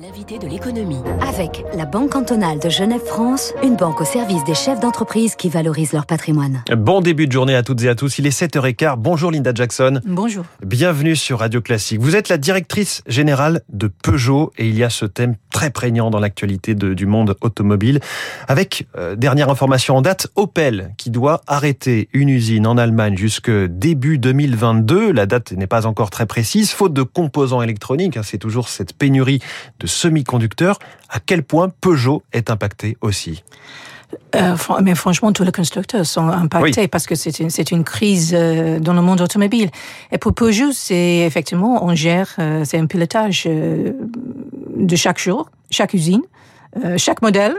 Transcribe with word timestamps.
L'invité 0.00 0.38
de 0.38 0.46
l'économie. 0.46 1.00
Avec 1.26 1.64
la 1.74 1.84
Banque 1.84 2.10
cantonale 2.10 2.60
de 2.60 2.68
Genève-France, 2.68 3.52
une 3.64 3.74
banque 3.74 4.00
au 4.00 4.04
service 4.04 4.44
des 4.44 4.54
chefs 4.54 4.78
d'entreprise 4.78 5.34
qui 5.34 5.48
valorisent 5.48 5.92
leur 5.92 6.06
patrimoine. 6.06 6.62
Bon 6.76 7.00
début 7.00 7.26
de 7.26 7.32
journée 7.32 7.56
à 7.56 7.64
toutes 7.64 7.82
et 7.82 7.88
à 7.88 7.96
tous. 7.96 8.20
Il 8.20 8.26
est 8.28 8.38
7h15. 8.38 8.94
Bonjour 8.96 9.32
Linda 9.32 9.50
Jackson. 9.52 10.00
Bonjour. 10.06 10.44
Bienvenue 10.64 11.16
sur 11.16 11.40
Radio 11.40 11.60
Classique. 11.60 12.00
Vous 12.00 12.14
êtes 12.14 12.28
la 12.28 12.38
directrice 12.38 13.02
générale 13.08 13.62
de 13.70 13.88
Peugeot 13.88 14.52
et 14.56 14.68
il 14.68 14.78
y 14.78 14.84
a 14.84 14.90
ce 14.90 15.04
thème 15.04 15.34
très 15.50 15.70
prégnant 15.70 16.10
dans 16.10 16.20
l'actualité 16.20 16.76
du 16.76 17.06
monde 17.06 17.34
automobile. 17.40 17.98
Avec, 18.46 18.86
euh, 18.96 19.16
dernière 19.16 19.48
information 19.48 19.96
en 19.96 20.02
date, 20.02 20.28
Opel 20.36 20.94
qui 20.96 21.10
doit 21.10 21.40
arrêter 21.48 22.08
une 22.12 22.28
usine 22.28 22.68
en 22.68 22.78
Allemagne 22.78 23.16
jusque 23.16 23.50
début 23.50 24.18
2022. 24.18 25.10
La 25.10 25.26
date 25.26 25.50
n'est 25.50 25.66
pas 25.66 25.86
encore 25.86 26.10
très 26.10 26.26
précise, 26.26 26.70
faute 26.70 26.92
de 26.92 27.02
composants 27.02 27.62
électroniques. 27.62 28.16
Hein, 28.16 28.22
c'est 28.22 28.38
toujours 28.38 28.68
cette 28.68 28.92
pénurie 28.92 29.40
de 29.80 29.87
semi-conducteurs. 29.88 30.78
À 31.08 31.20
quel 31.20 31.42
point 31.42 31.68
Peugeot 31.68 32.22
est 32.32 32.50
impacté 32.50 32.96
aussi 33.00 33.42
euh, 34.34 34.56
mais 34.82 34.94
franchement, 34.94 35.32
tous 35.32 35.42
les 35.42 35.52
constructeurs 35.52 36.06
sont 36.06 36.28
impactés 36.28 36.88
parce 36.88 37.06
que 37.06 37.14
c'est 37.14 37.40
une, 37.40 37.50
c'est 37.50 37.70
une 37.70 37.84
crise 37.84 38.32
euh, 38.34 38.78
dans 38.78 38.94
le 38.94 39.02
monde 39.02 39.20
automobile. 39.20 39.70
Et 40.12 40.16
pour 40.16 40.32
Peugeot, 40.32 40.72
c'est 40.72 41.18
effectivement, 41.18 41.84
on 41.84 41.94
gère, 41.94 42.34
euh, 42.38 42.64
c'est 42.64 42.78
un 42.78 42.86
pilotage 42.86 43.44
de 43.44 44.96
chaque 44.96 45.18
jour, 45.18 45.50
chaque 45.70 45.92
usine, 45.92 46.22
chaque 46.96 47.20
modèle. 47.20 47.54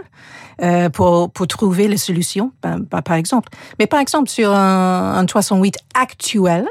pour, 0.93 1.31
pour 1.31 1.48
trouver 1.48 1.87
les 1.87 1.98
solutions, 1.98 2.51
par, 2.61 3.03
par, 3.03 3.15
exemple. 3.15 3.49
Mais 3.77 3.87
par 3.87 3.99
exemple, 3.99 4.27
sur 4.27 4.51
un, 4.51 5.17
un 5.17 5.25
308 5.25 5.77
actuel, 5.93 6.65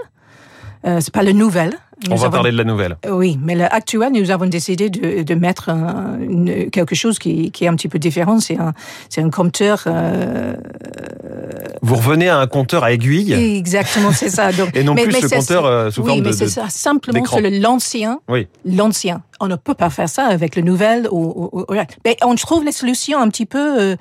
euh, 0.86 1.00
c'est 1.00 1.12
pas 1.12 1.22
le 1.22 1.32
nouvel, 1.32 1.74
on 2.10 2.14
va 2.14 2.30
parler 2.30 2.52
de 2.52 2.56
la 2.56 2.64
nouvelle. 2.64 2.96
Oui, 3.10 3.38
mais 3.42 3.54
l'actuel, 3.54 4.12
nous 4.12 4.30
avons 4.30 4.46
décidé 4.46 4.90
de, 4.90 5.22
de 5.22 5.34
mettre 5.34 5.70
quelque 6.70 6.94
chose 6.94 7.18
qui, 7.18 7.50
qui, 7.50 7.64
est 7.64 7.68
un 7.68 7.74
petit 7.74 7.88
peu 7.88 7.98
différent. 7.98 8.40
C'est 8.40 8.58
un, 8.58 8.74
un 9.16 9.30
compteur. 9.30 9.84
Euh, 9.86 10.54
Vous 11.82 11.94
revenez 11.96 12.28
à 12.28 12.38
un 12.38 12.46
compteur 12.46 12.84
à 12.84 12.92
aiguille. 12.92 13.32
Exactement, 13.32 14.12
c'est 14.12 14.30
ça. 14.30 14.52
Donc, 14.52 14.70
Et 14.74 14.84
non 14.84 14.94
plus 14.94 15.12
ce 15.12 15.28
compteur 15.28 15.66
euh, 15.66 15.90
sous 15.90 16.02
oui, 16.02 16.08
forme 16.08 16.20
de. 16.20 16.24
Oui, 16.24 16.30
mais 16.30 16.36
c'est 16.36 16.48
ça. 16.48 16.68
Simplement 16.68 17.24
sur 17.24 17.40
l'ancien. 17.40 18.20
Oui. 18.28 18.48
L'ancien. 18.64 19.22
On 19.40 19.46
ne 19.46 19.56
peut 19.56 19.74
pas 19.74 19.90
faire 19.90 20.08
ça 20.08 20.24
avec 20.24 20.56
le 20.56 20.62
nouvel. 20.62 21.08
Ou, 21.10 21.50
ou, 21.52 21.64
mais 22.04 22.16
on 22.24 22.34
trouve 22.34 22.64
les 22.64 22.72
solutions 22.72 23.20
un 23.20 23.28
petit 23.28 23.46
peu 23.46 23.80
euh, 23.80 23.96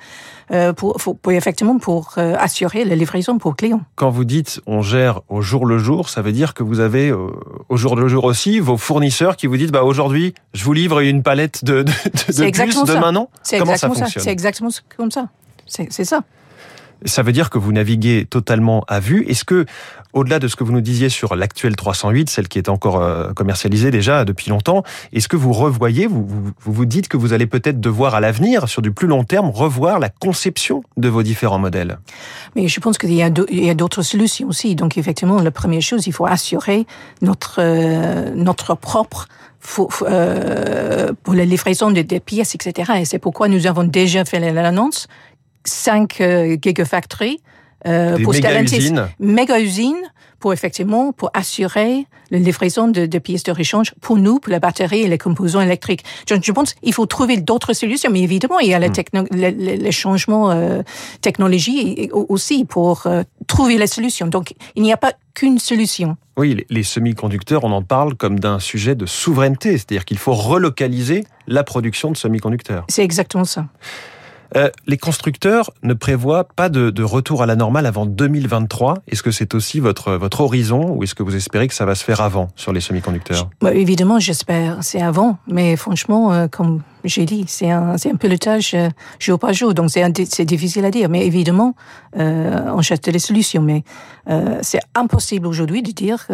euh 0.50 0.72
pour, 0.72 0.96
pour, 0.96 1.32
effectivement 1.32 1.78
pour 1.78 2.14
euh, 2.18 2.34
assurer 2.38 2.84
la 2.84 2.96
livraison 2.96 3.38
pour 3.38 3.54
clients. 3.54 3.82
Quand 3.94 4.10
vous 4.10 4.24
dites 4.24 4.60
on 4.66 4.82
gère 4.82 5.20
au 5.28 5.40
jour 5.40 5.64
le 5.64 5.78
jour, 5.78 6.08
ça 6.08 6.22
veut 6.22 6.32
dire 6.32 6.54
que 6.54 6.62
vous 6.62 6.80
avez 6.80 7.10
euh, 7.10 7.28
au 7.68 7.76
jour 7.76 7.94
le 7.94 8.08
jour 8.08 8.24
aussi 8.24 8.58
vos 8.58 8.76
fournisseurs 8.76 9.36
qui 9.36 9.46
vous 9.46 9.56
disent 9.56 9.70
bah 9.70 9.84
aujourd'hui 9.84 10.34
je 10.54 10.64
vous 10.64 10.72
livre 10.72 11.00
une 11.00 11.22
palette 11.22 11.64
de, 11.64 11.82
de, 11.82 11.92
de, 11.92 12.86
demain 12.86 13.12
non? 13.12 13.28
Comment 13.48 13.76
ça 13.76 13.88
fonctionne? 13.88 14.08
C'est 14.08 14.30
exactement 14.30 14.70
comme 14.96 15.10
ça. 15.10 15.28
C'est 15.66 16.04
ça. 16.04 16.22
Ça 17.04 17.22
veut 17.22 17.32
dire 17.32 17.50
que 17.50 17.58
vous 17.58 17.72
naviguez 17.72 18.24
totalement 18.24 18.84
à 18.88 19.00
vue. 19.00 19.24
Est-ce 19.28 19.44
que, 19.44 19.66
au-delà 20.12 20.38
de 20.38 20.48
ce 20.48 20.56
que 20.56 20.64
vous 20.64 20.72
nous 20.72 20.80
disiez 20.80 21.08
sur 21.08 21.36
l'actuelle 21.36 21.76
308, 21.76 22.28
celle 22.28 22.48
qui 22.48 22.58
est 22.58 22.68
encore 22.68 23.00
euh, 23.00 23.32
commercialisée 23.32 23.90
déjà 23.90 24.24
depuis 24.24 24.50
longtemps, 24.50 24.82
est-ce 25.12 25.28
que 25.28 25.36
vous 25.36 25.52
revoyez, 25.52 26.06
vous, 26.06 26.26
vous 26.60 26.84
dites 26.86 27.08
que 27.08 27.16
vous 27.16 27.32
allez 27.32 27.46
peut-être 27.46 27.80
devoir 27.80 28.14
à 28.14 28.20
l'avenir, 28.20 28.68
sur 28.68 28.82
du 28.82 28.90
plus 28.92 29.06
long 29.06 29.24
terme, 29.24 29.50
revoir 29.50 29.98
la 29.98 30.08
conception 30.08 30.82
de 30.96 31.08
vos 31.08 31.22
différents 31.22 31.58
modèles? 31.58 31.98
Mais 32.56 32.68
je 32.68 32.80
pense 32.80 32.98
qu'il 32.98 33.12
y 33.12 33.22
a 33.22 33.30
d'autres 33.74 34.02
solutions 34.02 34.48
aussi. 34.48 34.74
Donc 34.74 34.98
effectivement, 34.98 35.40
la 35.40 35.50
première 35.50 35.82
chose, 35.82 36.06
il 36.06 36.12
faut 36.12 36.26
assurer 36.26 36.86
notre 37.22 37.58
euh, 37.58 38.30
notre 38.34 38.74
propre 38.74 39.28
euh, 40.02 41.12
pour 41.22 41.34
la 41.34 41.44
livraison 41.44 41.90
des 41.90 42.20
pièces, 42.20 42.54
etc. 42.54 42.92
Et 43.00 43.04
c'est 43.04 43.18
pourquoi 43.18 43.48
nous 43.48 43.66
avons 43.66 43.84
déjà 43.84 44.24
fait 44.24 44.38
l'annonce 44.52 45.08
5 45.68 46.20
euh, 46.20 46.56
gigafactories 46.60 47.40
euh, 47.86 48.18
pour 48.22 48.32
méga 48.32 48.48
Stellantis, 48.48 48.76
usines. 48.78 49.08
méga 49.20 49.60
usines 49.60 50.02
pour 50.40 50.52
effectivement 50.52 51.12
pour 51.12 51.30
assurer 51.34 52.06
la 52.30 52.38
livraison 52.38 52.88
de, 52.88 53.06
de 53.06 53.18
pièces 53.18 53.42
de 53.44 53.52
rechange 53.52 53.92
pour 54.00 54.16
nous, 54.16 54.38
pour 54.38 54.50
la 54.52 54.58
batterie 54.58 55.00
et 55.00 55.08
les 55.08 55.18
composants 55.18 55.60
électriques. 55.60 56.04
Je, 56.28 56.34
je 56.42 56.52
pense 56.52 56.74
qu'il 56.74 56.92
faut 56.92 57.06
trouver 57.06 57.36
d'autres 57.36 57.72
solutions, 57.72 58.10
mais 58.10 58.20
évidemment 58.20 58.58
il 58.58 58.68
y 58.68 58.74
a 58.74 58.78
les, 58.78 58.90
techno, 58.90 59.24
les, 59.30 59.50
les 59.52 59.92
changements 59.92 60.50
euh, 60.50 60.82
technologie 61.20 62.10
aussi 62.12 62.64
pour 62.64 63.06
euh, 63.06 63.22
trouver 63.46 63.78
les 63.78 63.86
solutions. 63.86 64.26
Donc 64.26 64.54
il 64.74 64.82
n'y 64.82 64.92
a 64.92 64.96
pas 64.96 65.12
qu'une 65.34 65.58
solution. 65.58 66.16
Oui, 66.36 66.54
les, 66.54 66.66
les 66.70 66.82
semi-conducteurs, 66.82 67.64
on 67.64 67.72
en 67.72 67.82
parle 67.82 68.14
comme 68.14 68.38
d'un 68.40 68.58
sujet 68.58 68.94
de 68.94 69.06
souveraineté, 69.06 69.72
c'est-à-dire 69.72 70.04
qu'il 70.04 70.18
faut 70.18 70.34
relocaliser 70.34 71.24
la 71.46 71.64
production 71.64 72.10
de 72.10 72.16
semi-conducteurs. 72.16 72.84
C'est 72.88 73.04
exactement 73.04 73.44
ça. 73.44 73.66
Euh, 74.56 74.70
les 74.86 74.96
constructeurs 74.96 75.70
ne 75.82 75.94
prévoient 75.94 76.44
pas 76.44 76.68
de, 76.68 77.02
retour 77.02 77.42
à 77.42 77.46
la 77.46 77.56
normale 77.56 77.86
avant 77.86 78.06
2023. 78.06 78.98
Est-ce 79.08 79.22
que 79.22 79.30
c'est 79.30 79.54
aussi 79.54 79.80
votre, 79.80 80.12
votre 80.12 80.40
horizon 80.40 80.90
ou 80.90 81.02
est-ce 81.02 81.14
que 81.14 81.22
vous 81.22 81.36
espérez 81.36 81.68
que 81.68 81.74
ça 81.74 81.84
va 81.84 81.94
se 81.94 82.04
faire 82.04 82.20
avant 82.20 82.48
sur 82.56 82.72
les 82.72 82.80
semi-conducteurs? 82.80 83.48
Bah, 83.60 83.74
Évidemment, 83.74 84.18
j'espère. 84.18 84.78
C'est 84.82 85.02
avant. 85.02 85.38
Mais 85.46 85.76
franchement, 85.76 86.32
euh, 86.32 86.48
comme 86.48 86.82
j'ai 87.04 87.24
dit, 87.24 87.44
c'est 87.46 87.70
un, 87.70 87.94
un 87.94 88.16
pilotage 88.16 88.74
euh, 88.74 88.88
jour 89.18 89.38
par 89.38 89.52
jour. 89.52 89.74
Donc, 89.74 89.90
c'est 89.90 90.44
difficile 90.44 90.84
à 90.84 90.90
dire. 90.90 91.08
Mais 91.08 91.26
évidemment, 91.26 91.74
euh, 92.18 92.72
on 92.74 92.82
cherche 92.82 93.00
des 93.02 93.18
solutions. 93.18 93.62
Mais 93.62 93.84
c'est 94.60 94.80
impossible 94.94 95.46
aujourd'hui 95.46 95.82
de 95.82 95.92
dire 95.92 96.26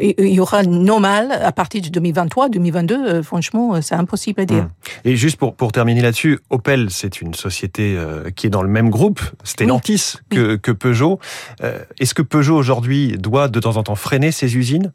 il 0.00 0.28
y 0.28 0.40
aura 0.40 0.62
normal 0.62 1.32
à 1.32 1.52
partir 1.52 1.82
de 1.82 1.88
2023, 1.88 2.48
2022. 2.48 2.94
Euh, 2.94 3.22
franchement, 3.22 3.80
c'est 3.82 3.94
impossible 3.94 4.40
à 4.40 4.44
dire. 4.44 4.68
Et 5.04 5.16
juste 5.16 5.36
pour, 5.36 5.54
pour 5.54 5.72
terminer 5.72 6.02
là-dessus, 6.02 6.38
Opel, 6.50 6.90
c'est 6.90 7.20
une 7.20 7.34
société 7.34 7.96
euh, 7.96 8.30
qui 8.30 8.46
est 8.46 8.50
dans 8.50 8.62
le 8.62 8.68
même 8.68 8.90
groupe, 8.90 9.20
Stellantis, 9.44 10.14
oui. 10.30 10.36
que, 10.36 10.56
que 10.56 10.72
Peugeot. 10.72 11.18
Euh, 11.62 11.78
Est-ce 11.98 12.14
que 12.14 12.22
Peugeot 12.22 12.56
aujourd'hui 12.56 13.16
doit 13.18 13.48
de 13.48 13.60
temps 13.60 13.76
en 13.76 13.82
temps 13.82 13.94
freiner 13.94 14.32
ses 14.32 14.56
usines? 14.56 14.92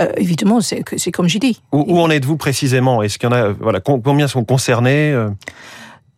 Euh, 0.00 0.12
évidemment, 0.16 0.60
c'est 0.60 0.82
comme 1.12 1.28
j'ai 1.28 1.38
dit. 1.38 1.62
Où, 1.72 1.84
où 1.86 2.00
en 2.00 2.10
êtes-vous 2.10 2.36
précisément? 2.36 3.02
Est-ce 3.02 3.18
qu'il 3.18 3.28
y 3.28 3.32
en 3.32 3.36
a 3.36 3.48
voilà 3.50 3.80
combien 3.80 4.26
sont 4.26 4.44
concernés 4.44 5.12
euh? 5.12 5.30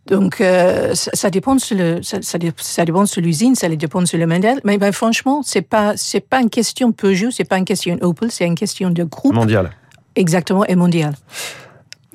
Donc, 0.08 0.40
euh, 0.40 0.94
ça, 0.94 1.10
ça, 1.14 1.30
dépend 1.30 1.58
sur 1.58 1.76
le, 1.76 2.00
ça, 2.02 2.84
dépend 2.84 3.06
sur 3.06 3.22
l'usine, 3.22 3.54
ça 3.54 3.68
dépend 3.68 4.04
sur 4.06 4.18
le 4.18 4.26
modèle. 4.26 4.60
Mais 4.64 4.78
ben, 4.78 4.92
franchement, 4.92 5.42
c'est 5.44 5.62
pas, 5.62 5.96
c'est 5.96 6.20
pas 6.20 6.40
une 6.40 6.50
question 6.50 6.92
Peugeot, 6.92 7.30
c'est 7.30 7.44
pas 7.44 7.58
une 7.58 7.64
question 7.64 7.98
Opel, 8.00 8.30
c'est 8.30 8.46
une 8.46 8.54
question 8.54 8.90
de 8.90 9.04
groupe. 9.04 9.34
Mondial. 9.34 9.70
Exactement, 10.14 10.64
et 10.64 10.76
mondial. 10.76 11.14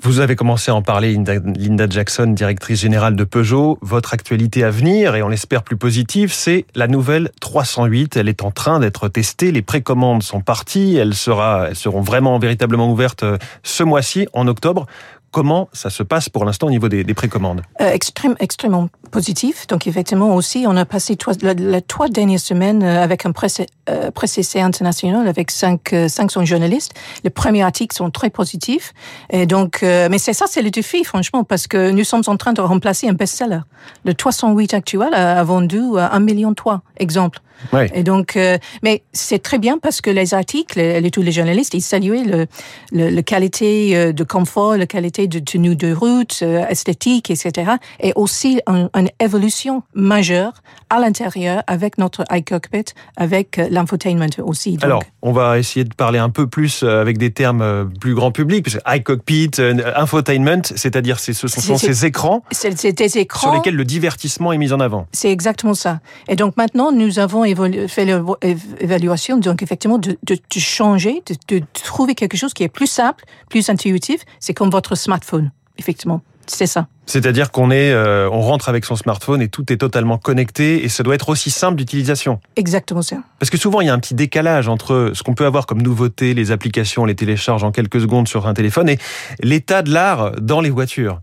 Vous 0.04 0.20
avez 0.20 0.36
commencé 0.36 0.72
à 0.72 0.76
en 0.76 0.82
parler, 0.82 1.14
Linda, 1.14 1.34
Linda 1.56 1.86
Jackson, 1.88 2.26
directrice 2.26 2.80
générale 2.80 3.16
de 3.16 3.24
Peugeot. 3.24 3.78
Votre 3.82 4.16
actualité 4.16 4.64
à 4.64 4.72
venir, 4.72 5.16
et 5.16 5.22
on 5.22 5.28
l'espère 5.28 5.62
plus 5.62 5.78
positive, 5.78 6.34
c'est 6.34 6.66
la 6.74 6.88
nouvelle 6.88 7.30
308. 7.40 8.18
Elle 8.18 8.28
est 8.28 8.42
en 8.42 8.50
train 8.50 8.80
d'être 8.80 9.10
testée. 9.10 9.52
Les 9.52 9.62
précommandes 9.62 10.24
sont 10.24 10.42
parties. 10.42 10.96
Elles, 10.96 11.14
sera, 11.14 11.68
elles 11.70 11.76
seront 11.76 12.02
vraiment, 12.02 12.40
véritablement 12.40 12.92
ouvertes 12.92 13.24
ce 13.62 13.84
mois-ci, 13.84 14.28
en 14.34 14.48
octobre. 14.48 14.88
Comment 15.32 15.70
ça 15.72 15.90
se 15.90 16.04
passe 16.04 16.28
pour 16.28 16.44
l'instant 16.44 16.68
au 16.68 16.72
niveau 16.72 16.90
des, 16.90 17.04
des 17.04 17.14
précommandes? 17.14 17.62
Euh, 17.80 17.90
extrême, 17.92 18.36
Extrêmement 18.40 18.90
positif. 19.12 19.68
Donc 19.68 19.88
effectivement 19.88 20.36
aussi, 20.36 20.66
on 20.68 20.76
a 20.76 20.86
passé 20.86 21.16
trois, 21.16 21.34
la, 21.42 21.54
la 21.54 21.82
trois 21.82 22.10
dernières 22.10 22.40
semaines 22.40 22.84
avec 22.84 23.26
un 23.26 23.32
presse, 23.32 23.62
euh, 23.90 24.10
essai 24.38 24.62
international 24.62 25.28
avec 25.28 25.52
cinq, 25.52 25.94
euh, 25.94 26.08
500 26.08 26.46
journalistes. 26.46 26.94
Les 27.24 27.30
premiers 27.30 27.64
articles 27.64 27.96
sont 27.96 28.10
très 28.10 28.30
positifs. 28.30 28.94
Et 29.30 29.46
donc, 29.46 29.84
euh, 29.84 30.08
mais 30.10 30.18
c'est 30.18 30.34
ça, 30.34 30.46
c'est 30.48 30.62
le 30.62 30.72
défi, 30.72 31.04
franchement, 31.04 31.44
parce 31.44 31.68
que 31.68 31.92
nous 31.92 32.04
sommes 32.04 32.24
en 32.28 32.38
train 32.38 32.54
de 32.54 32.62
remplacer 32.62 33.08
un 33.08 33.14
best-seller. 33.14 33.62
Le 34.06 34.14
308 34.14 34.74
actuel 34.74 35.14
a, 35.14 35.40
a 35.40 35.44
vendu 35.44 35.82
un 35.98 36.20
million 36.20 36.54
trois 36.54 36.82
exemples. 36.98 37.40
Oui. 37.74 37.84
Et 37.94 38.04
donc, 38.04 38.36
euh, 38.36 38.58
mais 38.84 39.04
c'est 39.14 39.42
très 39.42 39.58
bien 39.58 39.78
parce 39.78 40.02
que 40.02 40.10
les 40.10 40.34
articles, 40.34 40.80
les, 40.80 41.12
tous 41.12 41.22
les 41.22 41.32
journalistes, 41.32 41.74
ils 41.74 41.82
saluaient 41.82 42.24
le, 42.24 42.48
le, 42.92 43.10
le 43.10 43.22
qualité 43.22 43.96
euh, 43.96 44.12
de 44.12 44.24
confort, 44.24 44.78
la 44.78 44.88
qualité 44.88 45.28
de 45.28 45.40
tenue 45.40 45.76
de 45.76 45.94
route, 45.94 46.40
euh, 46.42 46.66
esthétique, 46.68 47.30
etc. 47.30 47.74
Et 48.00 48.14
aussi 48.16 48.62
un, 48.68 48.90
une 48.96 49.10
évolution 49.20 49.84
majeure 49.94 50.54
à 50.90 51.00
l'intérieur 51.00 51.64
avec 51.68 51.98
notre 51.98 52.24
iCockpit, 52.32 52.86
avec 53.18 53.58
euh, 53.58 53.68
l'infotainment 53.70 54.26
aussi. 54.44 54.74
Donc. 54.74 54.84
Alors, 54.84 55.04
on 55.22 55.32
va 55.32 55.60
essayer 55.60 55.84
de 55.84 55.94
parler 55.94 56.20
un 56.20 56.30
peu 56.30 56.48
plus 56.48 56.84
euh, 56.84 57.02
avec 57.02 57.18
des 57.18 57.32
termes 57.32 57.92
plus 58.00 58.14
grand 58.14 58.32
public, 58.32 58.66
parce 58.66 58.78
que 58.78 58.98
iCockpit, 58.98 59.52
infotainment, 59.96 60.62
c'est-à-dire 60.64 61.20
ce 61.20 61.34
sont 61.34 61.78
ces 61.78 62.06
écrans, 62.06 62.44
des 62.84 63.18
écrans 63.18 63.40
sur 63.40 63.54
lesquels 63.54 63.76
le 63.76 63.86
divertissement 63.86 64.52
est 64.52 64.58
mis 64.58 64.74
en 64.74 64.80
avant. 64.80 65.08
C'est 65.12 65.32
exactement 65.32 65.74
ça. 65.74 66.00
Et 66.28 66.36
donc 66.36 66.58
maintenant, 66.58 66.92
nous 66.92 67.20
avons 67.20 67.44
fait 67.56 68.06
l'évaluation, 68.06 69.38
donc 69.38 69.64
effectivement, 69.64 69.98
de, 69.98 70.18
de, 70.24 70.36
de 70.36 70.60
changer, 70.60 71.24
de, 71.28 71.58
de, 71.58 71.64
trouver 71.74 72.16
quelque 72.16 72.38
chose 72.38 72.54
qui 72.54 72.64
est 72.64 72.70
plus 72.70 72.88
simple, 72.88 73.26
plus 73.50 73.70
intuitif. 73.70 74.22
C'est 74.40 74.54
comme 74.54 74.70
votre 74.70 74.96
smartphone, 74.96 75.52
effectivement. 75.78 76.22
C'est 76.48 76.68
ça. 76.68 76.88
C'est-à-dire 77.06 77.52
qu'on 77.52 77.72
est, 77.72 77.92
euh, 77.92 78.30
on 78.30 78.42
rentre 78.42 78.70
avec 78.70 78.86
son 78.86 78.96
smartphone 78.96 79.42
et 79.42 79.48
tout 79.48 79.72
est 79.72 79.78
totalement 79.78 80.18
connecté 80.18 80.84
et 80.84 80.90
ça 80.90 81.04
doit 81.04 81.16
être 81.16 81.30
aussi 81.30 81.50
simple 81.50 81.78
d'utilisation. 81.78 82.40
Exactement 82.56 83.02
ça. 83.02 83.18
Parce 83.40 83.50
que 83.50 83.58
souvent 83.58 83.82
il 83.82 83.88
y 83.88 83.90
a 83.90 83.94
un 83.94 84.00
petit 84.00 84.16
décalage 84.16 84.68
entre 84.68 85.12
ce 85.14 85.24
qu'on 85.24 85.34
peut 85.34 85.46
avoir 85.46 85.66
comme 85.66 85.82
nouveauté, 85.82 86.34
les 86.34 86.52
applications, 86.52 87.06
les 87.06 87.16
télécharges 87.16 87.64
en 87.64 87.72
quelques 87.72 88.02
secondes 88.02 88.28
sur 88.28 88.48
un 88.48 88.54
téléphone 88.54 88.90
et 88.90 88.98
l'état 89.42 89.82
de 89.82 89.92
l'art 89.92 90.32
dans 90.42 90.62
les 90.62 90.70
voitures. 90.70 91.22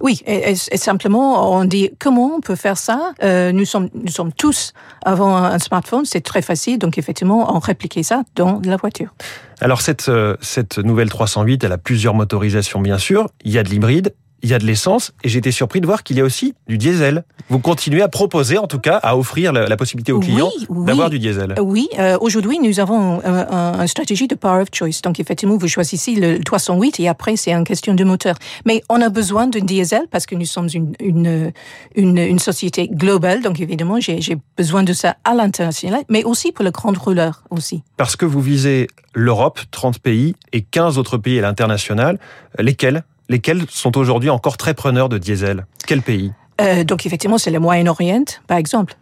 Oui, 0.00 0.22
et, 0.26 0.54
simplement, 0.54 1.52
on 1.52 1.64
dit 1.64 1.90
comment 1.98 2.36
on 2.36 2.40
peut 2.40 2.56
faire 2.56 2.78
ça? 2.78 3.12
Euh, 3.22 3.52
nous 3.52 3.64
sommes, 3.64 3.90
tous 4.36 4.72
avant 5.04 5.36
un 5.36 5.58
smartphone, 5.58 6.04
c'est 6.04 6.20
très 6.20 6.42
facile. 6.42 6.78
Donc 6.78 6.98
effectivement, 6.98 7.54
on 7.54 7.58
répliquait 7.58 8.02
ça 8.02 8.22
dans 8.34 8.60
la 8.64 8.76
voiture. 8.76 9.14
Alors 9.60 9.80
cette 9.80 10.08
euh, 10.08 10.36
cette 10.40 10.78
nouvelle 10.78 11.08
308, 11.08 11.64
elle 11.64 11.72
a 11.72 11.78
plusieurs 11.78 12.14
motorisations 12.14 12.80
bien 12.80 12.98
sûr. 12.98 13.28
Il 13.44 13.52
y 13.52 13.58
a 13.58 13.62
de 13.62 13.68
l'hybride, 13.68 14.14
il 14.42 14.50
y 14.50 14.54
a 14.54 14.58
de 14.58 14.66
l'essence 14.66 15.12
et 15.24 15.28
j'étais 15.28 15.50
surpris 15.50 15.80
de 15.80 15.86
voir 15.86 16.02
qu'il 16.02 16.16
y 16.16 16.20
a 16.20 16.24
aussi 16.24 16.54
du 16.68 16.78
diesel. 16.78 17.24
Vous 17.48 17.58
continuez 17.58 18.02
à 18.02 18.08
proposer, 18.08 18.58
en 18.58 18.66
tout 18.66 18.78
cas, 18.78 18.96
à 18.96 19.16
offrir 19.16 19.52
la, 19.52 19.76
possibilité 19.76 20.12
aux 20.12 20.20
clients 20.20 20.50
d'avoir 20.68 21.10
du 21.10 21.18
diesel. 21.18 21.54
Oui, 21.60 21.88
euh, 21.98 22.18
aujourd'hui, 22.20 22.58
nous 22.58 22.80
avons 22.80 23.20
une 23.24 23.86
stratégie 23.86 24.28
de 24.28 24.34
power 24.34 24.62
of 24.62 24.68
choice. 24.72 25.00
Donc, 25.02 25.20
effectivement, 25.20 25.56
vous 25.56 25.68
choisissez 25.68 26.14
le 26.14 26.38
308 26.38 27.00
et 27.00 27.08
après, 27.08 27.36
c'est 27.36 27.52
une 27.52 27.64
question 27.64 27.94
de 27.94 28.04
moteur. 28.04 28.36
Mais 28.66 28.82
on 28.88 29.00
a 29.00 29.08
besoin 29.08 29.46
d'un 29.46 29.60
diesel 29.60 30.02
parce 30.10 30.26
que 30.26 30.34
nous 30.34 30.44
sommes 30.44 30.68
une, 30.72 30.92
une, 31.00 31.52
une, 31.94 32.18
une 32.18 32.38
société 32.38 32.88
globale. 32.88 33.42
Donc, 33.42 33.60
évidemment, 33.60 33.98
j'ai 34.00 34.36
besoin 34.56 34.82
de 34.82 34.92
ça 34.92 35.16
à 35.24 35.34
l'international, 35.34 36.02
mais 36.08 36.24
aussi 36.24 36.52
pour 36.52 36.64
le 36.64 36.70
grand 36.70 36.96
rouleur 36.96 37.42
aussi. 37.50 37.82
Parce 37.96 38.16
que 38.16 38.26
vous 38.26 38.40
visez 38.40 38.88
l'Europe, 39.14 39.60
30 39.70 39.98
pays, 39.98 40.34
et 40.52 40.62
15 40.62 40.98
autres 40.98 41.18
pays 41.18 41.38
à 41.38 41.42
l'international. 41.42 42.18
Lesquels? 42.58 43.04
Lesquels 43.28 43.64
sont 43.68 43.96
aujourd'hui 43.96 44.30
encore 44.30 44.56
très 44.56 44.74
preneurs 44.74 45.08
de 45.08 45.18
diesel 45.18 45.66
Quel 45.86 46.02
pays 46.02 46.32
euh, 46.60 46.84
Donc 46.84 47.06
effectivement, 47.06 47.38
c'est 47.38 47.50
le 47.50 47.60
Moyen-Orient, 47.60 48.24
par 48.46 48.58
exemple. 48.58 48.96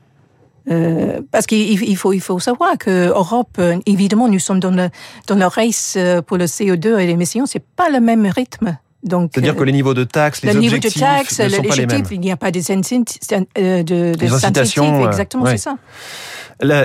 Euh, 0.69 1.20
parce 1.31 1.46
qu'il 1.46 1.96
faut, 1.96 2.12
il 2.12 2.20
faut 2.20 2.40
savoir 2.40 2.76
que 2.76 3.08
Europe, 3.08 3.56
euh, 3.58 3.78
évidemment, 3.87 4.28
nous 4.28 4.40
sommes 4.40 4.58
dans 4.58 4.73
le, 4.73 4.90
dans 5.28 5.37
le 5.37 5.46
race 5.46 5.96
pour 6.26 6.38
le 6.38 6.46
CO2 6.46 6.99
et 6.99 7.06
l'émission, 7.06 7.46
c'est 7.46 7.64
pas 7.64 7.88
le 7.88 8.00
même 8.00 8.26
rythme. 8.26 8.76
C'est-à-dire 9.08 9.56
que 9.56 9.64
les 9.64 9.73
niveaux 9.73 9.94
de 9.94 10.05
taxes, 10.05 10.43
les 10.43 10.53
le 10.53 10.58
objectifs 10.58 10.97
niveau 10.97 11.05
de 11.05 11.19
taxes, 11.19 11.41
ne 11.41 11.49
sont 11.49 11.62
pas 11.62 11.76
les 11.76 11.87
mêmes. 11.87 12.03
Il 12.11 12.20
n'y 12.20 12.32
a 12.32 12.37
pas 12.37 12.50
des 12.50 12.70
incitatifs, 12.70 13.20
de, 13.56 14.14
des 14.14 14.32
incitations, 14.32 15.06
exactement, 15.06 15.47
c'est 15.47 15.58
ça 15.58 15.76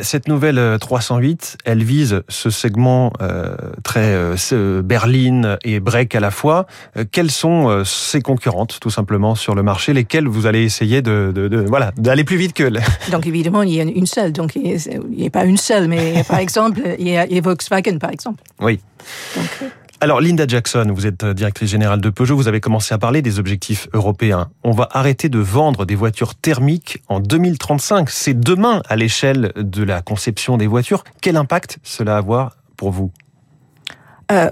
cette 0.04 0.28
nouvelle 0.28 0.78
308, 0.80 1.58
euh, 1.58 1.72
elle 1.72 1.84
vise 1.84 2.24
ce 2.28 2.50
segment 2.50 3.14
euh, 3.22 3.56
très 3.84 4.14
euh, 4.54 4.82
berline 4.82 5.58
et 5.64 5.80
break 5.80 6.14
à 6.16 6.20
la 6.20 6.32
fois. 6.32 6.66
Euh, 6.98 7.06
quelles 7.10 7.32
sont 7.32 7.84
ses 7.86 8.22
concurrentes, 8.22 8.80
tout 8.82 8.90
simplement, 8.90 9.36
sur 9.36 9.56
le 9.56 9.64
marché, 9.64 9.94
lesquelles 9.94 10.28
vous 10.28 10.46
allez 10.46 10.64
essayer 10.64 11.02
de, 11.02 11.32
de, 11.34 11.48
de 11.48 11.58
voilà 11.68 11.92
d'aller 11.98 12.24
plus 12.24 12.38
vite 12.38 12.54
que 12.54 12.64
Donc 13.12 13.28
évidemment, 13.28 13.64
il 13.64 13.74
y 13.74 13.80
a 13.80 13.84
une 13.84 14.06
seule. 14.06 14.32
Donc 14.32 14.56
il 14.56 14.78
n'y 15.10 15.28
a 15.28 15.30
pas 15.30 15.46
une 15.46 15.58
seule, 15.58 15.88
mais 15.88 16.24
par 16.28 16.40
exemple, 16.40 16.82
il 17.00 17.08
y 17.08 17.18
a, 17.18 17.26
Volkswagen, 17.42 17.98
par 17.98 18.12
exemple. 18.12 18.44
Oui. 18.60 18.80
Donc, 19.36 19.72
alors, 20.02 20.20
Linda 20.20 20.48
Jackson, 20.48 20.92
vous 20.92 21.06
êtes 21.06 21.24
directrice 21.24 21.70
générale 21.70 22.02
de 22.02 22.10
Peugeot, 22.10 22.36
vous 22.36 22.48
avez 22.48 22.60
commencé 22.60 22.92
à 22.92 22.98
parler 22.98 23.22
des 23.22 23.38
objectifs 23.38 23.88
européens. 23.94 24.50
On 24.64 24.72
va 24.72 24.90
arrêter 24.94 25.30
de 25.30 25.38
vendre 25.38 25.86
des 25.86 25.94
voitures 25.94 26.34
thermiques 26.34 27.04
en 27.08 27.20
2035. 27.20 28.10
C'est 28.10 28.34
demain 28.34 28.82
à 28.90 28.96
l'échelle 28.96 29.54
de 29.56 29.84
la 29.84 30.02
conception 30.02 30.58
des 30.58 30.66
voitures. 30.66 31.04
Quel 31.22 31.38
impact 31.38 31.78
cela 31.84 32.14
va 32.14 32.18
avoir 32.18 32.58
pour 32.78 32.90
vous? 32.90 33.12
Euh, 34.32 34.50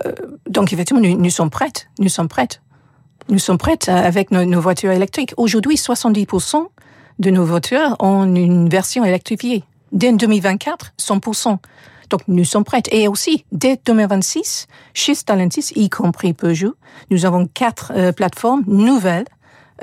Donc, 0.47 0.71
effectivement, 0.71 1.01
nous, 1.01 1.29
sommes 1.31 1.49
prêtes. 1.49 1.89
Nous 1.97 2.09
sommes 2.09 2.27
prêtes. 2.27 2.61
Nous 3.27 3.39
sommes 3.39 3.57
prêtes 3.57 3.89
avec 3.89 4.29
nos, 4.29 4.45
nos 4.45 4.61
voitures 4.61 4.91
électriques. 4.91 5.33
Aujourd'hui, 5.37 5.77
70% 5.77 6.67
de 7.17 7.29
nos 7.31 7.43
voitures 7.43 7.95
ont 7.99 8.23
une 8.23 8.69
version 8.69 9.03
électrifiée. 9.03 9.63
Dès 9.93 10.13
2024, 10.13 10.93
100%. 10.99 11.57
Donc, 12.09 12.21
nous 12.27 12.45
sommes 12.45 12.63
prêts. 12.63 12.83
Et 12.91 13.07
aussi, 13.07 13.45
dès 13.51 13.79
2026, 13.85 14.67
chez 14.93 15.15
Stellantis, 15.15 15.71
y 15.75 15.89
compris 15.89 16.33
Peugeot, 16.33 16.75
nous 17.09 17.25
avons 17.25 17.47
quatre 17.47 17.91
euh, 17.95 18.11
plateformes 18.11 18.63
nouvelles 18.67 19.25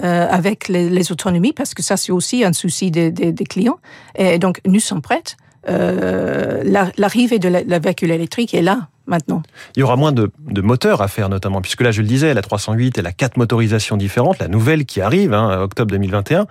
euh, 0.02 0.28
avec 0.30 0.68
les, 0.68 1.12
autonomies, 1.12 1.52
parce 1.52 1.72
que 1.72 1.82
ça, 1.82 1.96
c'est 1.96 2.12
aussi 2.12 2.44
un 2.44 2.52
souci 2.52 2.90
des, 2.90 3.10
des, 3.10 3.32
des 3.32 3.44
clients. 3.44 3.78
Et 4.16 4.38
donc, 4.38 4.60
nous 4.66 4.80
sommes 4.80 5.02
prêts. 5.02 5.22
Euh, 5.68 6.62
L'arrivée 6.96 7.38
de 7.38 7.48
la, 7.48 7.62
la 7.62 7.78
véhicule 7.78 8.10
électrique 8.10 8.54
est 8.54 8.62
là 8.62 8.88
maintenant. 9.06 9.42
Il 9.76 9.80
y 9.80 9.82
aura 9.82 9.96
moins 9.96 10.12
de, 10.12 10.30
de, 10.48 10.60
moteurs 10.60 11.00
à 11.00 11.08
faire 11.08 11.28
notamment, 11.28 11.60
puisque 11.60 11.80
là 11.80 11.92
je 11.92 12.02
le 12.02 12.08
disais, 12.08 12.34
la 12.34 12.42
308, 12.42 12.98
elle 12.98 13.06
a 13.06 13.12
quatre 13.12 13.36
motorisations 13.36 13.96
différentes, 13.96 14.38
la 14.38 14.48
nouvelle 14.48 14.84
qui 14.84 15.00
arrive, 15.00 15.32
hein, 15.32 15.60
octobre 15.62 15.90
2021. 15.92 16.46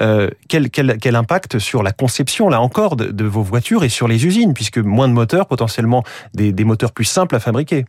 Euh, 0.00 0.30
quel, 0.48 0.70
quel, 0.70 0.98
quel, 0.98 1.16
impact 1.16 1.58
sur 1.58 1.82
la 1.82 1.92
conception, 1.92 2.48
là 2.48 2.60
encore, 2.60 2.96
de, 2.96 3.06
de, 3.06 3.24
vos 3.24 3.42
voitures 3.42 3.84
et 3.84 3.88
sur 3.88 4.08
les 4.08 4.24
usines, 4.24 4.54
puisque 4.54 4.78
moins 4.78 5.08
de 5.08 5.14
moteurs, 5.14 5.46
potentiellement 5.46 6.04
des, 6.34 6.52
des 6.52 6.64
moteurs 6.64 6.92
plus 6.92 7.04
simples 7.04 7.34
à 7.34 7.40
fabriquer? 7.40 7.86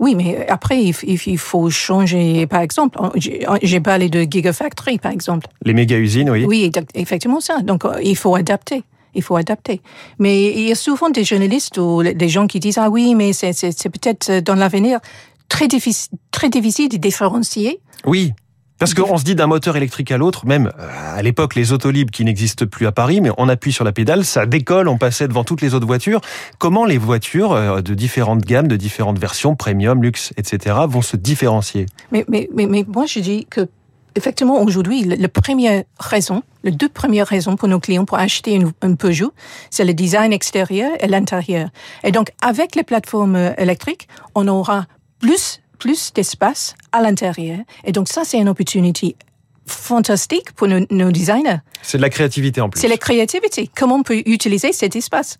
Oui, 0.00 0.14
mais 0.16 0.46
après, 0.48 0.82
il 0.82 1.38
faut 1.38 1.70
changer, 1.70 2.46
par 2.46 2.60
exemple, 2.60 2.98
j'ai 3.14 3.80
parlé 3.80 4.08
de 4.08 4.22
Gigafactory, 4.28 4.98
par 4.98 5.12
exemple. 5.12 5.46
Les 5.64 5.72
méga-usines, 5.72 6.30
oui. 6.30 6.44
Oui, 6.46 6.72
effectivement 6.94 7.40
ça. 7.40 7.60
Donc, 7.60 7.84
euh, 7.84 8.00
il 8.02 8.16
faut 8.16 8.34
adapter 8.34 8.82
il 9.14 9.22
faut 9.22 9.36
adapter. 9.36 9.80
Mais 10.18 10.52
il 10.52 10.68
y 10.68 10.72
a 10.72 10.74
souvent 10.74 11.10
des 11.10 11.24
journalistes 11.24 11.78
ou 11.78 12.02
des 12.02 12.28
gens 12.28 12.46
qui 12.46 12.60
disent 12.60 12.78
ah 12.78 12.90
oui, 12.90 13.14
mais 13.14 13.32
c'est 13.32 13.88
peut-être 13.88 14.30
euh, 14.30 14.40
dans 14.40 14.54
l'avenir 14.54 15.00
très 15.48 15.68
difficile, 15.68 16.18
très 16.30 16.50
difficile 16.50 16.88
de 16.88 16.96
différencier. 16.96 17.80
Oui. 18.06 18.32
Parce 18.78 18.92
qu'on 18.92 19.16
se 19.16 19.24
dit 19.24 19.36
d'un 19.36 19.46
moteur 19.46 19.76
électrique 19.76 20.10
à 20.10 20.18
l'autre, 20.18 20.46
même 20.46 20.70
euh, 20.78 21.16
à 21.16 21.22
l'époque 21.22 21.54
les 21.54 21.72
autolibres 21.72 22.10
qui 22.10 22.24
n'existent 22.24 22.66
plus 22.66 22.86
à 22.86 22.92
Paris, 22.92 23.20
mais 23.20 23.30
on 23.38 23.48
appuie 23.48 23.72
sur 23.72 23.84
la 23.84 23.92
pédale, 23.92 24.24
ça 24.24 24.46
décolle, 24.46 24.88
on 24.88 24.98
passait 24.98 25.28
devant 25.28 25.44
toutes 25.44 25.62
les 25.62 25.74
autres 25.74 25.86
voitures. 25.86 26.20
Comment 26.58 26.84
les 26.84 26.98
voitures 26.98 27.52
euh, 27.52 27.82
de 27.82 27.94
différentes 27.94 28.42
gammes, 28.42 28.66
de 28.66 28.76
différentes 28.76 29.18
versions, 29.18 29.54
premium, 29.54 30.02
luxe, 30.02 30.32
etc., 30.36 30.76
vont 30.88 31.02
se 31.02 31.16
différencier? 31.16 31.86
Mais, 32.10 32.24
mais, 32.28 32.48
mais, 32.52 32.66
mais 32.66 32.84
moi 32.86 33.06
je 33.06 33.20
dis 33.20 33.46
que 33.48 33.68
effectivement, 34.14 34.62
aujourd'hui, 34.62 35.02
raison, 35.98 36.42
les 36.62 36.70
deux 36.70 36.88
premières 36.88 37.26
raisons 37.26 37.56
pour 37.56 37.68
nos 37.68 37.80
clients 37.80 38.04
pour 38.04 38.18
acheter 38.18 38.54
une, 38.54 38.72
un 38.82 38.94
Peugeot, 38.94 39.32
c'est 39.70 39.84
le 39.84 39.94
design 39.94 40.32
extérieur 40.32 40.90
et 41.00 41.06
l'intérieur. 41.06 41.68
Et 42.02 42.12
donc, 42.12 42.30
avec 42.40 42.74
les 42.74 42.82
plateformes 42.82 43.36
euh, 43.36 43.54
électriques, 43.56 44.08
on 44.34 44.48
aura 44.48 44.86
plus 45.18 45.60
plus 45.78 46.12
d'espace 46.14 46.74
à 46.92 47.02
l'intérieur. 47.02 47.58
Et 47.84 47.92
donc 47.92 48.08
ça, 48.08 48.22
c'est 48.24 48.38
une 48.38 48.48
opportunité 48.48 49.16
fantastique 49.66 50.52
pour 50.52 50.68
nos, 50.68 50.86
nos 50.90 51.10
designers. 51.10 51.58
C'est 51.82 51.98
de 51.98 52.02
la 52.02 52.10
créativité 52.10 52.60
en 52.60 52.68
plus. 52.68 52.80
C'est 52.80 52.88
la 52.88 52.96
créativité. 52.96 53.70
Comment 53.74 53.96
on 53.96 54.02
peut 54.02 54.22
utiliser 54.26 54.72
cet 54.72 54.96
espace? 54.96 55.38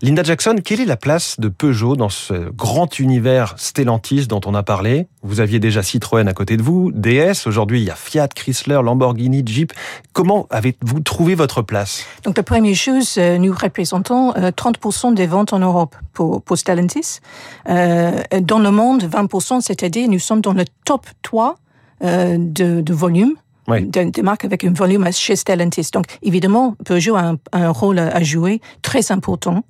Linda 0.00 0.22
Jackson, 0.22 0.56
quelle 0.64 0.80
est 0.80 0.86
la 0.86 0.96
place 0.96 1.38
de 1.38 1.48
Peugeot 1.48 1.96
dans 1.96 2.08
ce 2.08 2.50
grand 2.50 2.98
univers 2.98 3.54
Stellantis 3.58 4.26
dont 4.26 4.40
on 4.46 4.54
a 4.54 4.62
parlé? 4.62 5.06
Vous 5.22 5.40
aviez 5.40 5.60
déjà 5.60 5.82
Citroën 5.82 6.26
à 6.26 6.32
côté 6.32 6.56
de 6.56 6.62
vous, 6.62 6.90
DS, 6.92 7.46
aujourd'hui 7.46 7.80
il 7.80 7.86
y 7.86 7.90
a 7.90 7.94
Fiat, 7.94 8.28
Chrysler, 8.28 8.80
Lamborghini, 8.82 9.42
Jeep. 9.46 9.72
Comment 10.12 10.46
avez-vous 10.50 11.00
trouvé 11.00 11.34
votre 11.34 11.62
place? 11.62 12.04
Donc 12.24 12.36
la 12.36 12.42
première 12.42 12.74
chose, 12.74 13.14
euh, 13.18 13.38
nous 13.38 13.54
représentons 13.54 14.32
30% 14.32 15.12
euh, 15.12 15.14
des 15.14 15.26
ventes 15.26 15.52
en 15.52 15.60
Europe 15.60 15.94
pour, 16.12 16.42
pour 16.42 16.58
Stellantis. 16.58 17.20
Euh, 17.68 18.22
dans 18.40 18.58
le 18.58 18.70
monde, 18.70 19.04
20%, 19.04 19.60
c'est-à-dire 19.60 20.08
nous 20.08 20.18
sommes 20.18 20.40
dans 20.40 20.52
le 20.52 20.64
top 20.84 21.06
3 21.22 21.56
euh, 22.04 22.36
de, 22.38 22.80
de 22.80 22.94
volume 22.94 23.34
oui. 23.68 23.84
des 23.86 24.22
marques 24.22 24.44
avec 24.44 24.64
un 24.64 24.72
volume 24.72 25.10
chez 25.12 25.36
Stellantis. 25.36 25.88
Donc, 25.92 26.06
évidemment, 26.22 26.76
Peugeot 26.84 27.16
a 27.16 27.22
un, 27.22 27.38
un 27.52 27.70
rôle 27.70 27.98
à 27.98 28.22
jouer 28.22 28.60
très 28.82 29.12
important. 29.12 29.64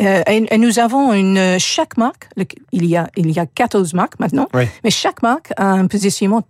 Euh, 0.00 0.22
et, 0.26 0.46
et, 0.50 0.58
nous 0.58 0.78
avons 0.78 1.12
une, 1.12 1.58
chaque 1.58 1.96
marque, 1.96 2.28
il 2.72 2.86
y 2.86 2.96
a, 2.96 3.08
il 3.16 3.30
y 3.30 3.38
a 3.38 3.46
14 3.46 3.94
marques 3.94 4.18
maintenant, 4.20 4.48
oui. 4.54 4.64
mais 4.84 4.90
chaque 4.90 5.22
marque 5.22 5.52
a 5.56 5.72
un 5.72 5.86
positionnement 5.86 6.42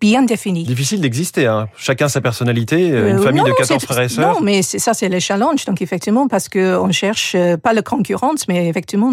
bien 0.00 0.22
défini. 0.22 0.64
Difficile 0.64 1.00
d'exister, 1.00 1.46
hein. 1.46 1.68
chacun 1.76 2.08
sa 2.08 2.20
personnalité, 2.20 2.90
euh, 2.90 3.10
une 3.10 3.18
euh, 3.18 3.22
famille 3.22 3.42
non, 3.42 3.48
de 3.48 3.52
14 3.52 3.84
frères 3.84 4.00
et 4.00 4.08
sœurs. 4.08 4.34
Non, 4.34 4.40
mais 4.40 4.62
ça 4.62 4.94
c'est 4.94 5.08
le 5.08 5.20
challenge, 5.20 5.64
donc 5.66 5.82
effectivement, 5.82 6.26
parce 6.26 6.48
qu'on 6.48 6.90
cherche 6.90 7.34
euh, 7.34 7.56
pas 7.56 7.72
la 7.72 7.82
concurrence, 7.82 8.48
mais 8.48 8.68
effectivement 8.68 9.12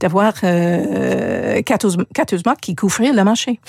d'avoir 0.00 0.34
euh, 0.44 1.60
14, 1.62 1.98
14 2.14 2.44
marques 2.46 2.60
qui 2.60 2.74
couvrent 2.74 3.02
le 3.02 3.24
marché. 3.24 3.60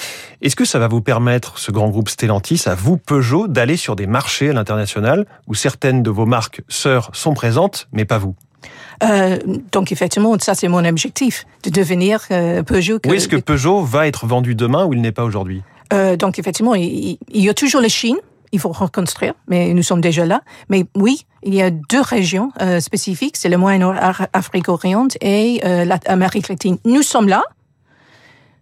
Est-ce 0.42 0.56
que 0.56 0.66
ça 0.66 0.80
va 0.80 0.88
vous 0.88 1.02
permettre, 1.02 1.58
ce 1.58 1.72
grand 1.72 1.90
groupe 1.90 2.10
Stellantis, 2.10 2.64
à 2.66 2.76
vous, 2.76 2.98
Peugeot, 2.98 3.48
d'aller 3.48 3.78
sur 3.78 3.96
des 3.96 4.08
marchés 4.08 4.50
à 4.50 4.54
l'international 4.54 5.26
où 5.48 5.56
certaines 5.56 6.04
de 6.04 6.10
vos 6.10 6.26
marques 6.26 6.62
sœurs 6.68 7.10
sont 7.14 7.34
présentes, 7.34 7.88
mais 7.92 8.06
pas 8.06 8.18
vous? 8.18 8.36
Euh, 9.04 9.38
donc 9.72 9.92
effectivement, 9.92 10.36
ça 10.40 10.56
c'est 10.56 10.68
mon 10.68 10.86
objectif, 10.86 11.46
de 11.64 11.70
devenir 11.70 12.22
euh, 12.32 12.64
Peugeot. 12.64 13.00
Que... 13.00 13.10
Où 13.10 13.14
est-ce 13.14 13.28
que 13.28 13.36
Peugeot 13.36 13.82
va 13.82 14.08
être 14.08 14.26
vendu 14.26 14.56
demain 14.56 14.86
où 14.86 14.94
il 14.94 15.02
n'est 15.02 15.12
pas 15.12 15.24
aujourd'hui? 15.24 15.64
Euh, 15.94 16.16
donc 16.16 16.40
effectivement, 16.40 16.76
il, 16.76 17.18
il, 17.32 17.44
y 17.44 17.50
a 17.50 17.54
toujours 17.54 17.82
la 17.82 17.90
Chine. 17.90 18.18
Il 18.52 18.60
faut 18.60 18.70
reconstruire, 18.70 19.34
mais 19.48 19.74
nous 19.74 19.82
sommes 19.82 20.02
déjà 20.02 20.26
là. 20.26 20.42
Mais 20.70 20.86
oui, 20.96 21.26
il 21.42 21.56
y 21.56 21.62
a 21.62 21.72
deux 21.72 22.02
régions 22.02 22.52
euh, 22.62 22.80
spécifiques, 22.80 23.36
c'est 23.36 23.50
le 23.50 23.58
Moyen-Afrique 23.58 24.70
orientale 24.70 25.18
et 25.22 25.62
euh, 25.66 25.86
l'Amérique 25.86 26.50
latine. 26.50 26.78
Nous 26.86 27.02
sommes 27.02 27.28
là, 27.28 27.44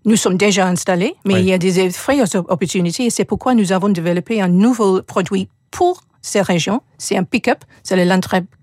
nous 0.05 0.15
sommes 0.15 0.37
déjà 0.37 0.65
installés, 0.67 1.15
mais 1.25 1.41
il 1.41 1.45
y 1.45 1.53
a 1.53 1.57
des 1.57 1.89
vraies 1.89 2.23
opportunités 2.35 3.05
et 3.05 3.09
c'est 3.09 3.25
pourquoi 3.25 3.53
nous 3.53 3.73
avons 3.73 3.89
développé 3.89 4.41
un 4.41 4.47
nouveau 4.47 5.01
produit 5.01 5.49
pour 5.71 6.01
ces 6.21 6.41
régions. 6.41 6.81
C'est 6.97 7.17
un 7.17 7.23
pick-up, 7.23 7.59
c'est 7.83 7.97
le 7.97 8.05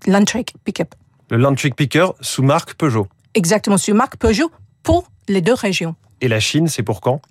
Landtrek 0.07 0.53
Pick-up. 0.63 0.95
Le 1.29 1.37
Landtrek 1.37 1.75
Picker 1.75 2.07
sous 2.21 2.41
marque 2.41 2.73
Peugeot. 2.73 3.07
Exactement, 3.35 3.77
sous 3.77 3.93
marque 3.93 4.17
Peugeot 4.17 4.51
pour 4.81 5.07
les 5.27 5.41
deux 5.41 5.53
régions. 5.53 5.95
Et 6.21 6.27
la 6.27 6.39
Chine, 6.39 6.67
c'est 6.67 6.83
pour 6.83 7.01
quand? 7.01 7.21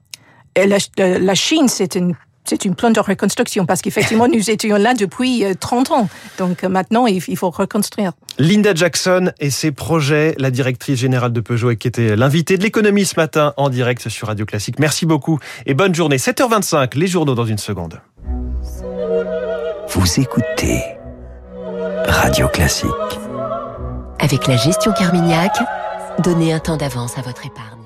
La, 0.66 0.78
euh, 1.00 1.18
la 1.18 1.34
Chine, 1.34 1.68
c'est 1.68 1.94
une 1.94 2.14
c'est 2.48 2.64
une 2.64 2.74
plan 2.74 2.90
de 2.90 2.98
reconstruction 2.98 3.66
parce 3.66 3.82
qu'effectivement, 3.82 4.26
nous 4.32 4.50
étions 4.50 4.76
là 4.76 4.94
depuis 4.94 5.44
30 5.60 5.90
euh, 5.90 5.94
ans. 5.94 6.08
Donc 6.38 6.64
euh, 6.64 6.68
maintenant, 6.68 7.06
il 7.06 7.36
faut 7.36 7.50
reconstruire. 7.50 8.12
Linda 8.38 8.74
Jackson 8.74 9.32
et 9.38 9.50
ses 9.50 9.70
projets, 9.70 10.34
la 10.38 10.50
directrice 10.50 10.98
générale 10.98 11.32
de 11.32 11.40
Peugeot, 11.40 11.76
qui 11.76 11.88
était 11.88 12.16
l'invitée 12.16 12.56
de 12.56 12.62
l'économie 12.62 13.04
ce 13.04 13.16
matin 13.16 13.52
en 13.56 13.68
direct 13.68 14.08
sur 14.08 14.28
Radio 14.28 14.46
Classique. 14.46 14.78
Merci 14.78 15.06
beaucoup 15.06 15.38
et 15.66 15.74
bonne 15.74 15.94
journée. 15.94 16.16
7h25, 16.16 16.96
les 16.96 17.06
journaux 17.06 17.34
dans 17.34 17.44
une 17.44 17.58
seconde. 17.58 18.00
Vous 19.88 20.20
écoutez 20.20 20.82
Radio 22.06 22.48
Classique. 22.48 22.88
Avec 24.20 24.46
la 24.46 24.56
gestion 24.56 24.92
Carmignac, 24.92 25.52
donnez 26.22 26.52
un 26.52 26.58
temps 26.58 26.76
d'avance 26.76 27.16
à 27.18 27.22
votre 27.22 27.46
épargne. 27.46 27.77